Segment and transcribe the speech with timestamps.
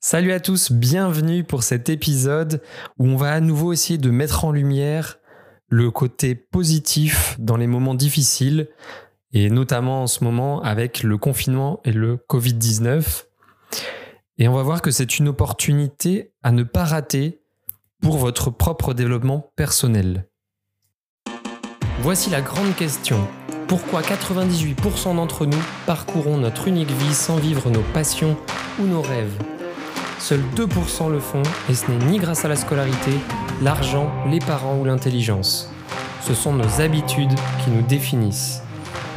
[0.00, 2.62] Salut à tous, bienvenue pour cet épisode
[3.00, 5.18] où on va à nouveau essayer de mettre en lumière
[5.66, 8.68] le côté positif dans les moments difficiles
[9.32, 13.24] et notamment en ce moment avec le confinement et le Covid-19.
[14.38, 17.42] Et on va voir que c'est une opportunité à ne pas rater
[18.00, 20.28] pour votre propre développement personnel.
[22.02, 23.18] Voici la grande question.
[23.66, 28.36] Pourquoi 98% d'entre nous parcourons notre unique vie sans vivre nos passions
[28.78, 29.36] ou nos rêves?
[30.20, 33.12] Seuls 2% le font et ce n'est ni grâce à la scolarité,
[33.62, 35.70] l'argent, les parents ou l'intelligence.
[36.22, 38.62] Ce sont nos habitudes qui nous définissent.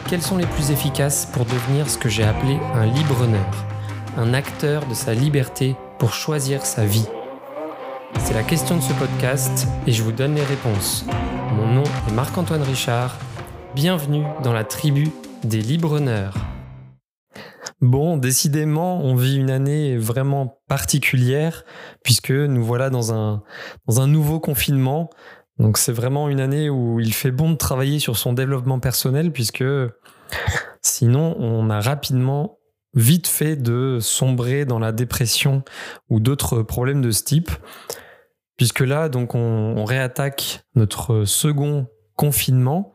[0.08, 3.66] Quelles sont les plus efficaces pour devenir ce que j'ai appelé un libre-honneur,
[4.16, 7.08] un acteur de sa liberté pour choisir sa vie
[8.20, 11.06] C'est la question de ce podcast et je vous donne les réponses.
[11.56, 13.18] Mon nom est Marc-Antoine Richard.
[13.74, 15.10] Bienvenue dans la tribu
[15.44, 16.36] des libre-honneurs.
[17.82, 21.66] Bon, décidément, on vit une année vraiment particulière
[22.02, 23.44] puisque nous voilà dans un,
[23.90, 25.10] dans un nouveau confinement.
[25.60, 29.34] Donc c'est vraiment une année où il fait bon de travailler sur son développement personnel
[29.34, 29.66] puisque
[30.82, 32.58] sinon on a rapidement
[32.94, 35.64] vite fait de sombrer dans la dépression
[36.10, 37.52] ou d'autres problèmes de ce type.
[38.56, 42.94] Puisque là, donc, on, on réattaque notre second confinement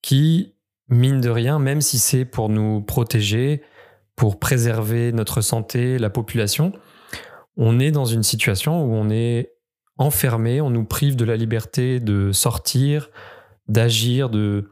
[0.00, 0.54] qui,
[0.88, 3.62] mine de rien, même si c'est pour nous protéger,
[4.14, 6.72] pour préserver notre santé, la population,
[7.56, 9.52] on est dans une situation où on est
[9.98, 13.10] enfermé, on nous prive de la liberté de sortir,
[13.68, 14.70] d'agir, de,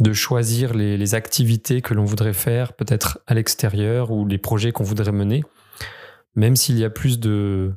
[0.00, 4.84] de choisir les, activités que l'on voudrait faire, peut-être à l'extérieur, ou les projets qu'on
[4.84, 5.44] voudrait mener.
[6.34, 7.72] Même s'il y a plus de,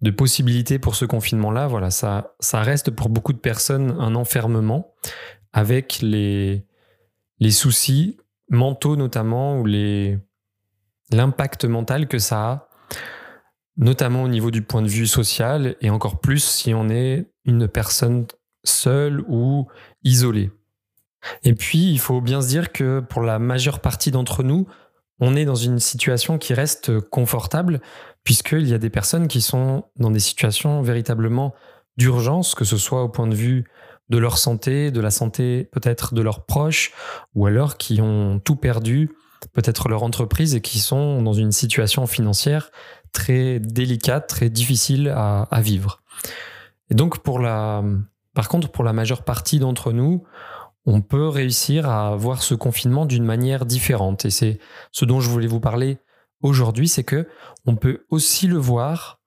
[0.00, 4.94] de possibilités pour ce confinement-là, voilà, ça, ça reste pour beaucoup de personnes un enfermement
[5.52, 6.66] avec les,
[7.38, 8.18] les soucis
[8.50, 10.18] mentaux notamment ou les,
[11.12, 12.68] l'impact mental que ça a,
[13.78, 17.68] notamment au niveau du point de vue social, et encore plus si on est une
[17.68, 18.26] personne
[18.64, 19.68] seule ou
[20.02, 20.50] isolée.
[21.44, 24.66] Et puis, il faut bien se dire que pour la majeure partie d'entre nous,
[25.20, 27.80] on est dans une situation qui reste confortable,
[28.24, 31.54] puisqu'il y a des personnes qui sont dans des situations véritablement
[31.96, 33.64] d'urgence, que ce soit au point de vue
[34.08, 36.92] de leur santé, de la santé peut-être de leurs proches,
[37.34, 39.10] ou alors qui ont tout perdu,
[39.52, 42.70] peut-être leur entreprise et qui sont dans une situation financière
[43.12, 46.02] très délicate, très difficile à, vivre.
[46.90, 47.82] Et donc, pour la,
[48.34, 50.24] par contre, pour la majeure partie d'entre nous,
[50.86, 54.24] on peut réussir à voir ce confinement d'une manière différente.
[54.24, 54.58] Et c'est
[54.92, 55.98] ce dont je voulais vous parler
[56.40, 57.28] aujourd'hui, c'est que
[57.66, 59.20] on peut aussi le voir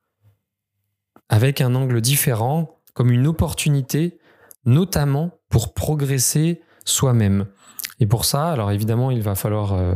[1.29, 4.19] avec un angle différent, comme une opportunité,
[4.65, 7.45] notamment pour progresser soi-même.
[7.99, 9.95] Et pour ça, alors évidemment, il va falloir euh,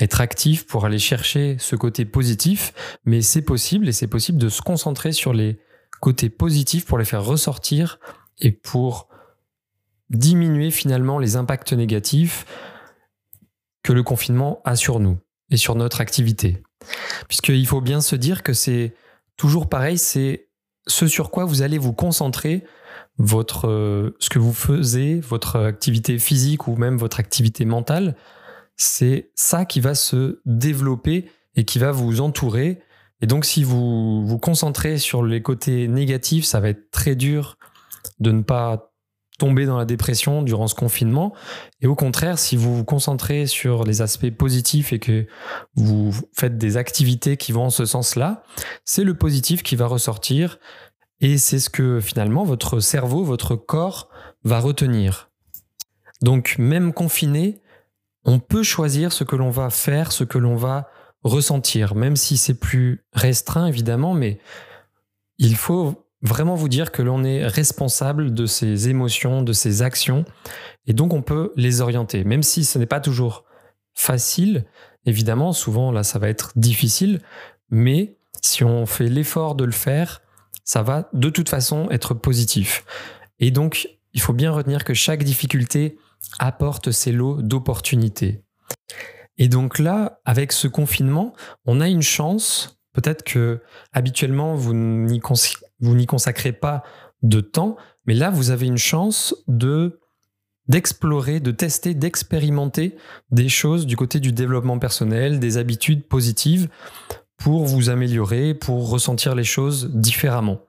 [0.00, 2.72] être actif pour aller chercher ce côté positif,
[3.04, 5.58] mais c'est possible et c'est possible de se concentrer sur les
[6.00, 7.98] côtés positifs pour les faire ressortir
[8.38, 9.08] et pour
[10.08, 12.46] diminuer finalement les impacts négatifs
[13.82, 15.18] que le confinement a sur nous
[15.50, 16.62] et sur notre activité.
[17.28, 18.94] Puisqu'il faut bien se dire que c'est
[19.36, 20.48] toujours pareil, c'est
[20.86, 22.64] ce sur quoi vous allez vous concentrer
[23.18, 28.16] votre, euh, ce que vous faisiez, votre activité physique ou même votre activité mentale,
[28.80, 32.80] c'est ça qui va se développer et qui va vous entourer.
[33.20, 37.58] Et donc, si vous vous concentrez sur les côtés négatifs, ça va être très dur
[38.20, 38.94] de ne pas
[39.38, 41.34] tomber dans la dépression durant ce confinement.
[41.82, 45.26] Et au contraire, si vous vous concentrez sur les aspects positifs et que
[45.74, 48.44] vous faites des activités qui vont en ce sens-là,
[48.86, 50.58] c'est le positif qui va ressortir
[51.20, 54.08] et c'est ce que finalement votre cerveau, votre corps
[54.42, 55.30] va retenir.
[56.22, 57.60] Donc même confiné,
[58.24, 60.88] on peut choisir ce que l'on va faire, ce que l'on va
[61.22, 64.38] ressentir, même si c'est plus restreint évidemment, mais
[65.38, 70.24] il faut vraiment vous dire que l'on est responsable de ses émotions, de ses actions,
[70.86, 73.44] et donc on peut les orienter, même si ce n'est pas toujours
[73.94, 74.64] facile,
[75.06, 77.20] évidemment, souvent là ça va être difficile,
[77.70, 80.22] mais si on fait l'effort de le faire,
[80.64, 82.84] ça va de toute façon être positif.
[83.38, 85.98] Et donc, il faut bien retenir que chaque difficulté
[86.38, 88.42] apporte ses lots d'opportunités.
[89.38, 91.34] Et donc là, avec ce confinement,
[91.64, 93.62] on a une chance, peut-être que
[93.92, 96.82] habituellement vous n'y consacrez pas
[97.22, 97.76] de temps,
[98.06, 99.98] mais là vous avez une chance de
[100.68, 102.96] d'explorer, de tester, d'expérimenter
[103.32, 106.68] des choses du côté du développement personnel, des habitudes positives
[107.36, 110.60] pour vous améliorer, pour ressentir les choses différemment.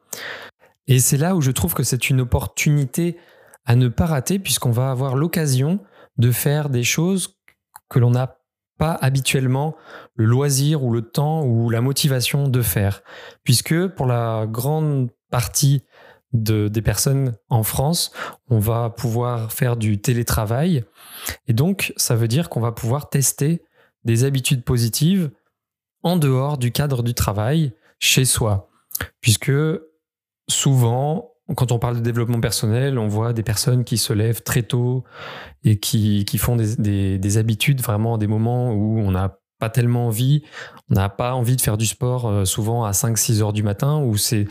[0.87, 3.17] Et c'est là où je trouve que c'est une opportunité
[3.65, 5.79] à ne pas rater puisqu'on va avoir l'occasion
[6.17, 7.37] de faire des choses
[7.89, 8.37] que l'on n'a
[8.77, 9.75] pas habituellement
[10.15, 13.03] le loisir ou le temps ou la motivation de faire.
[13.43, 15.83] Puisque pour la grande partie
[16.33, 18.11] de, des personnes en France,
[18.49, 20.83] on va pouvoir faire du télétravail.
[21.47, 23.63] Et donc, ça veut dire qu'on va pouvoir tester
[24.03, 25.31] des habitudes positives
[26.03, 28.69] en dehors du cadre du travail, chez soi.
[29.19, 29.51] Puisque
[30.49, 34.63] souvent, quand on parle de développement personnel, on voit des personnes qui se lèvent très
[34.63, 35.03] tôt
[35.63, 39.69] et qui, qui font des, des, habitudes vraiment à des moments où on n'a pas
[39.69, 40.43] tellement envie,
[40.89, 43.99] on n'a pas envie de faire du sport euh, souvent à 5-6 heures du matin,
[43.99, 44.47] où c'est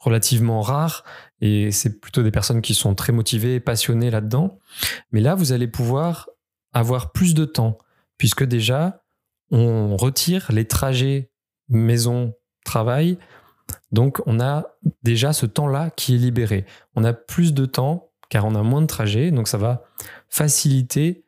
[0.00, 1.04] relativement rare,
[1.40, 4.58] et c'est plutôt des personnes qui sont très motivées et passionnées là-dedans.
[5.12, 6.28] Mais là, vous allez pouvoir
[6.72, 7.78] avoir plus de temps,
[8.18, 9.04] puisque déjà,
[9.52, 11.30] on retire les trajets
[11.68, 13.18] maison-travail.
[13.92, 14.66] Donc, on a
[15.02, 16.66] déjà ce temps-là qui est libéré.
[16.94, 19.30] On a plus de temps car on a moins de trajets.
[19.30, 19.84] Donc, ça va
[20.28, 21.24] faciliter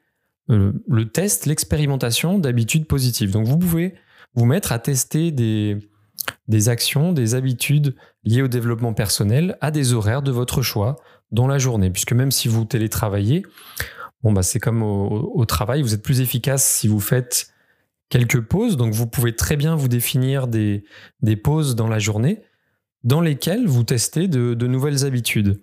[0.50, 3.30] euh, le test, l'expérimentation d'habitudes positives.
[3.30, 3.94] Donc, vous pouvez
[4.34, 10.22] vous mettre à tester des, actions, des habitudes liées au développement personnel à des horaires
[10.22, 10.96] de votre choix
[11.32, 11.90] dans la journée.
[11.90, 13.44] Puisque même si vous télétravaillez,
[14.22, 17.54] bon, bah, c'est comme au, travail, vous êtes plus efficace si vous faites
[18.10, 18.76] quelques pauses.
[18.76, 20.84] Donc vous pouvez très bien vous définir des
[21.42, 22.42] pauses dans la journée
[23.04, 25.60] dans lesquelles vous testez de, nouvelles habitudes.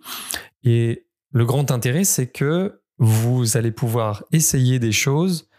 [0.63, 5.49] Et le grand intérêt, c'est que vous allez pouvoir essayer des choses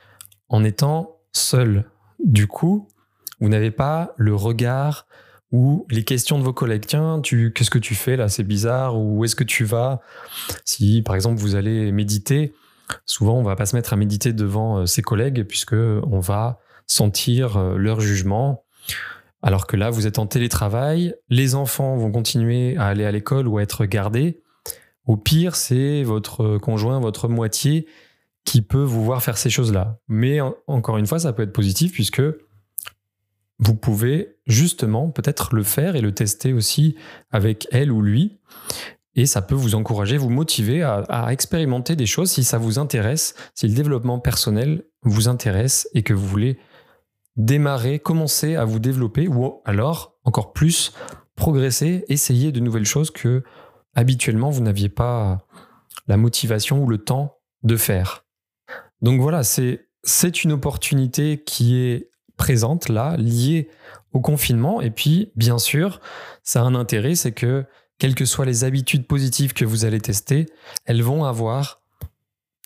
[0.48, 1.84] en étant seul.
[2.24, 2.88] Du coup,
[3.40, 5.06] vous n'avez pas le regard
[5.52, 6.84] ou les questions de vos collègues.
[6.86, 8.28] Tiens, qu'est-ce que tu fais là?
[8.28, 8.98] C'est bizarre.
[8.98, 10.00] Ou où est-ce que tu vas?
[10.64, 12.54] Si, par exemple, vous allez méditer,
[13.06, 16.58] souvent on va pas se mettre à méditer devant euh, ses collègues puisque on va
[16.86, 18.64] sentir euh, leur jugement.
[19.42, 23.46] Alors que là, vous êtes en télétravail, les enfants vont continuer à aller à l'école
[23.46, 24.42] ou à être gardés.
[25.06, 27.86] Au pire, c'est votre conjoint, votre moitié
[28.44, 29.98] qui peut vous voir faire ces choses-là.
[30.08, 32.22] Mais encore une fois, ça peut être positif puisque
[33.58, 36.96] vous pouvez justement peut-être le faire et le tester aussi
[37.30, 38.38] avec elle ou lui.
[39.14, 43.34] Et ça peut vous encourager, vous motiver à, expérimenter des choses si ça vous intéresse,
[43.54, 46.58] si le développement personnel vous intéresse et que vous voulez
[47.38, 50.92] démarrer, commencer à vous développer ou alors encore plus
[51.36, 53.44] progresser, essayer de nouvelles choses que
[53.94, 55.38] habituellement vous n'aviez pas
[56.08, 58.24] la motivation ou le temps de faire.
[59.00, 63.68] Donc voilà, c'est c'est une opportunité qui est présente là, liée
[64.12, 66.00] au confinement et puis bien sûr,
[66.42, 67.64] ça a un intérêt, c'est que
[67.98, 70.46] quelles que soient les habitudes positives que vous allez tester,
[70.86, 71.82] elles vont avoir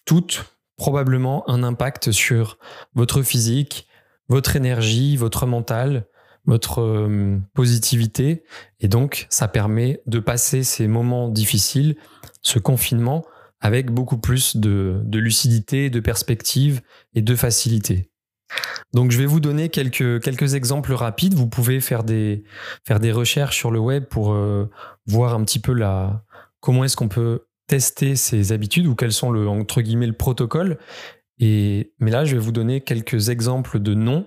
[0.05, 0.45] toutes
[0.77, 2.59] probablement un impact sur
[2.95, 3.87] votre physique,
[4.29, 6.07] votre énergie, votre mental,
[6.45, 8.45] votre euh, positivité.
[8.81, 11.97] Et donc, ça permet de passer ces moments difficiles,
[12.43, 13.25] ce confinement,
[13.61, 16.81] avec beaucoup plus de, de lucidité, de perspective
[17.15, 18.11] et de facilité.
[18.93, 21.35] Donc, je vais vous donner quelques, exemples rapides.
[21.35, 22.45] Vous pouvez faire des,
[22.87, 24.69] faire des recherches sur le web pour euh,
[25.07, 26.25] voir un petit peu la,
[26.61, 30.79] comment est-ce qu'on peut tester ces habitudes ou quels sont le, entre guillemets, le protocole.
[31.41, 34.27] Mais là, je vais vous donner quelques exemples de noms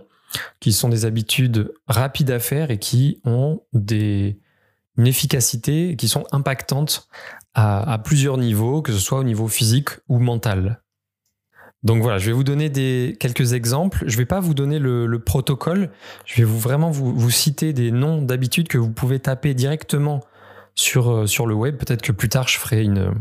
[0.60, 7.08] qui sont des habitudes rapides à faire et qui ont une efficacité, qui sont impactantes
[7.54, 10.82] à, plusieurs niveaux, que ce soit au niveau physique ou mental.
[11.84, 14.04] Donc voilà, je vais vous donner des, quelques exemples.
[14.08, 15.92] Je ne vais pas vous donner le, le, protocole,
[16.26, 20.22] je vais vous, vraiment vous, vous citer des noms d'habitudes que vous pouvez taper directement
[20.74, 21.78] sur, sur le web.
[21.78, 23.14] Peut-être que plus tard, je ferai une,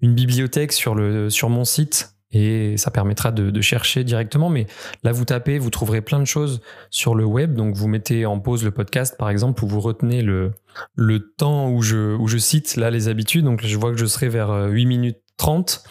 [0.00, 4.50] une bibliothèque sur, le, sur mon site et ça permettra de, chercher directement.
[4.50, 4.66] Mais
[5.02, 7.54] là, vous tapez, vous trouverez plein de choses sur le web.
[7.54, 10.52] Donc, vous mettez en pause le podcast, par exemple, où vous retenez le,
[10.94, 13.44] le temps où je, où je cite là les habitudes.
[13.44, 15.82] Donc, je vois que je serai vers 8 minutes 30.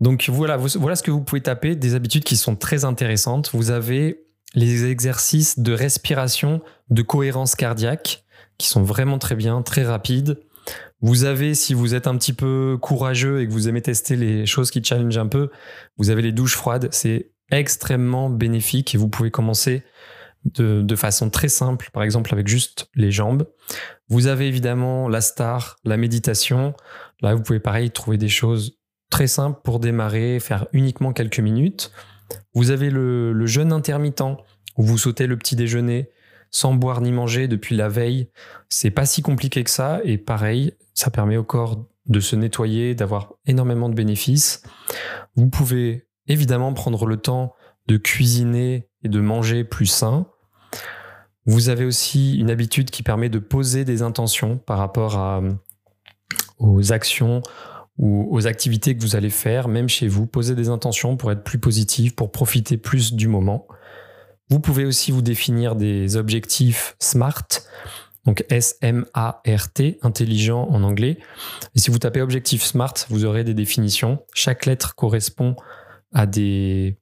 [0.00, 3.50] Donc, voilà, voilà ce que vous pouvez taper, des habitudes qui sont très intéressantes.
[3.52, 8.24] Vous avez les exercices de respiration, de cohérence cardiaque,
[8.58, 10.38] qui sont vraiment très bien, très rapides.
[11.02, 14.46] Vous avez, si vous êtes un petit peu courageux et que vous aimez tester les
[14.46, 15.50] choses qui challenge un peu,
[15.98, 16.88] vous avez les douches froides.
[16.92, 19.82] C'est extrêmement bénéfique et vous pouvez commencer
[20.44, 23.46] de, de, façon très simple, par exemple avec juste les jambes.
[24.08, 26.74] Vous avez évidemment la star, la méditation.
[27.20, 28.78] Là, vous pouvez pareil trouver des choses
[29.10, 31.92] très simples pour démarrer, faire uniquement quelques minutes.
[32.54, 34.22] Vous avez le, le jeûne intermittent
[34.76, 36.10] où vous sautez le petit déjeuner
[36.50, 38.28] sans boire ni manger depuis la veille.
[38.68, 42.94] C'est pas si compliqué que ça et pareil, ça permet au corps de se nettoyer,
[42.94, 44.62] d'avoir énormément de bénéfices.
[45.36, 47.54] Vous pouvez évidemment prendre le temps
[47.86, 50.26] de cuisiner et de manger plus sain.
[51.46, 55.42] Vous avez aussi une habitude qui permet de poser des intentions par rapport
[56.58, 57.42] aux actions
[57.98, 60.26] ou aux activités que vous allez faire, même chez vous.
[60.26, 63.66] Posez des intentions pour être plus positif, pour profiter plus du moment.
[64.50, 67.48] Vous pouvez aussi vous définir des objectifs SMART,
[68.24, 71.18] donc S-M-A-R-T, intelligent en anglais.
[71.74, 74.22] Et si vous tapez objectif SMART, vous aurez des définitions.
[74.32, 75.56] Chaque lettre correspond
[76.12, 76.98] à des,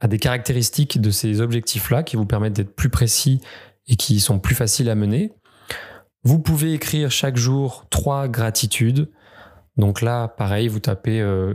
[0.00, 3.40] à des caractéristiques de ces objectifs-là qui vous permettent d'être plus précis
[3.88, 5.32] et qui sont plus faciles à mener.
[6.22, 9.10] Vous pouvez écrire chaque jour trois gratitudes.
[9.76, 11.54] Donc là, pareil, vous tapez euh,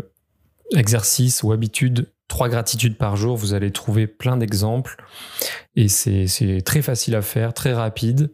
[0.75, 5.03] exercice ou habitude, trois gratitudes par jour, vous allez trouver plein d'exemples.
[5.75, 8.33] Et c'est très facile à faire, très rapide.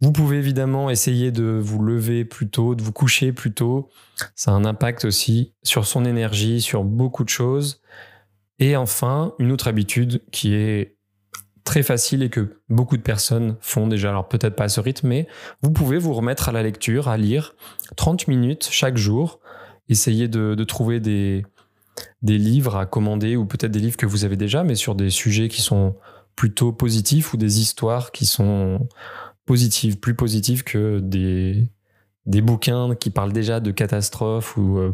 [0.00, 3.88] Vous pouvez évidemment essayer de vous lever plus tôt, de vous coucher plus tôt.
[4.36, 7.82] Ça a un impact aussi sur son énergie, sur beaucoup de choses.
[8.60, 10.96] Et enfin, une autre habitude qui est
[11.64, 15.08] très facile et que beaucoup de personnes font déjà, alors peut-être pas à ce rythme,
[15.08, 15.28] mais
[15.62, 17.54] vous pouvez vous remettre à la lecture, à lire
[17.96, 19.40] 30 minutes chaque jour.
[19.88, 21.44] Essayez de, trouver des,
[22.22, 25.10] des livres à commander ou peut-être des livres que vous avez déjà, mais sur des
[25.10, 25.94] sujets qui sont
[26.36, 28.88] plutôt positifs ou des histoires qui sont
[30.00, 31.68] plus positives que des,
[32.26, 34.92] des bouquins qui parlent déjà de catastrophes ou euh,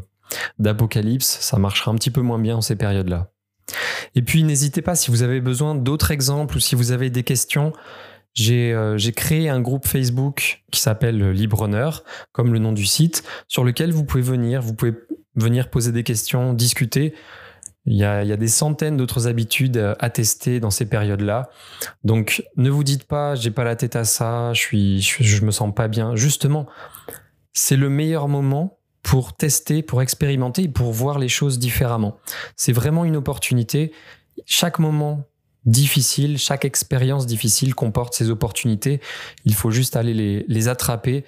[0.58, 1.38] d'apocalypse.
[1.40, 3.30] Ça marchera un petit peu moins bien en ces périodes-là.
[4.14, 7.22] Et puis n'hésitez pas si vous avez besoin d'autres exemples ou si vous avez des
[7.22, 7.72] questions.
[8.34, 13.64] J'ai euh, créé un groupe Facebook qui s'appelle Librehonneur, comme le nom du site, sur
[13.64, 14.94] lequel vous pouvez venir, vous pouvez
[15.36, 17.14] venir poser des questions, discuter.
[17.86, 21.50] Il y a, il y a des centaines d'autres habitudes à tester dans ces périodes-là.
[22.02, 25.50] Donc ne vous dites pas, j'ai pas la tête à ça, je suis, je, me
[25.50, 26.16] sens pas bien.
[26.16, 26.66] Justement,
[27.52, 32.16] c'est le meilleur moment pour tester, pour expérimenter et pour voir les choses différemment.
[32.56, 33.92] C'est vraiment une opportunité.
[34.46, 35.26] Chaque moment
[35.66, 39.00] difficile, chaque expérience difficile comporte ses opportunités.
[39.44, 41.24] Il faut juste aller les, attraper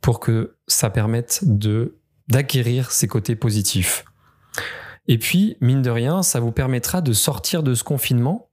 [0.00, 1.96] pour que ça permette de
[2.28, 4.04] d'acquérir ces côtés positifs.
[5.10, 8.48] Et puis, mine de rien, ça vous permettra de sortir de ce confinement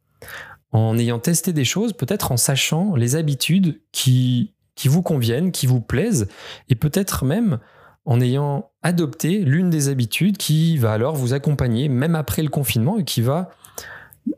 [0.72, 5.82] en ayant testé des choses, peut-être en sachant les habitudes qui, vous conviennent, qui vous
[5.82, 6.28] plaisent,
[6.68, 7.60] et peut-être même
[8.06, 12.98] en ayant adopté l'une des habitudes qui va alors vous accompagner même après le confinement
[12.98, 13.52] et qui va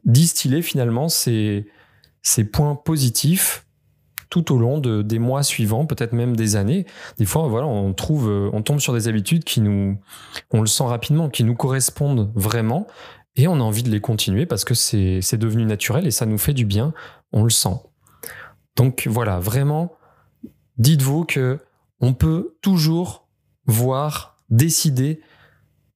[0.03, 1.67] distiller finalement ces,
[2.21, 3.65] ces points positifs
[4.29, 6.85] tout au long de, des mois suivants, peut-être même des années.
[7.17, 9.97] Des fois, voilà, on trouve, on tombe sur des habitudes qui nous,
[10.51, 12.87] on le sent rapidement, qui nous correspondent vraiment,
[13.35, 16.37] et on a envie de les continuer parce que c'est devenu naturel et ça nous
[16.37, 16.93] fait du bien,
[17.31, 17.77] on le sent.
[18.75, 19.93] Donc voilà, vraiment,
[20.77, 21.59] dites-vous que
[22.01, 23.27] on peut toujours
[23.65, 25.21] voir, décider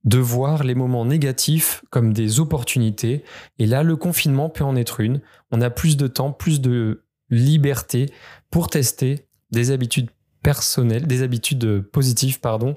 [0.03, 3.23] de voir les moments négatifs comme des opportunités.
[3.57, 5.21] Et là, le confinement peut en être une.
[5.51, 8.11] On a plus de temps, plus de liberté
[8.49, 10.09] pour tester des habitudes
[10.41, 12.75] personnelles, des habitudes positives, pardon,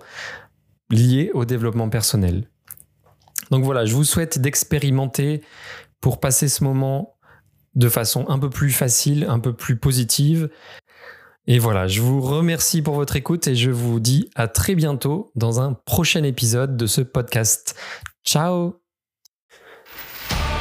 [0.91, 2.49] liées au développement personnel.
[3.51, 5.43] Donc voilà, je vous souhaite d'expérimenter
[6.01, 7.17] pour passer ce moment
[7.75, 10.49] de façon un peu plus facile, un peu plus positive.
[11.47, 15.31] Et voilà, je vous remercie pour votre écoute et je vous dis à très bientôt
[15.37, 17.77] dans un prochain épisode de ce podcast.
[18.25, 18.86] Ciao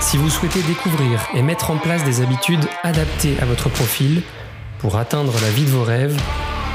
[0.06, 4.22] Si vous souhaitez découvrir et mettre en place des habitudes adaptées à votre profil
[4.78, 6.16] pour atteindre la vie de vos rêves,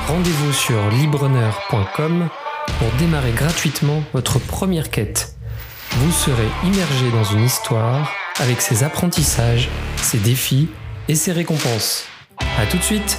[0.09, 2.29] rendez-vous sur libreneur.com
[2.81, 5.37] pour démarrer gratuitement votre première quête.
[5.93, 9.69] Vous serez immergé dans une histoire avec ses apprentissages,
[9.99, 10.69] ses défis
[11.07, 12.07] et ses récompenses.
[12.59, 13.17] A tout de suite